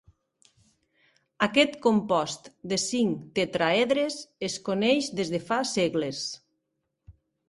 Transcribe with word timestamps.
Aquest 1.47 1.75
compost 1.83 2.49
de 2.71 2.79
cinc 2.83 3.27
tetràedres 3.39 4.17
es 4.49 4.55
coneix 4.71 5.11
des 5.21 5.33
de 5.35 5.41
fa 5.51 5.61
segles. 5.73 6.23